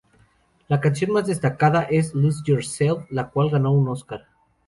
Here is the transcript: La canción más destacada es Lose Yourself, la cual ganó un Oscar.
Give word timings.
La 0.67 0.79
canción 0.79 1.11
más 1.13 1.27
destacada 1.27 1.83
es 1.83 2.15
Lose 2.15 2.41
Yourself, 2.47 3.05
la 3.11 3.29
cual 3.29 3.51
ganó 3.51 3.71
un 3.71 3.87
Oscar. 3.87 4.25